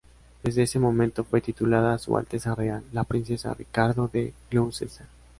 [0.41, 5.05] Desde ese momento fue titulada "Su Alteza Real" la princesa Ricardo de Gloucester.